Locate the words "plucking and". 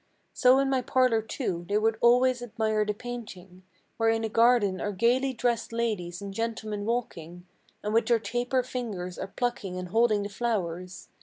9.27-9.89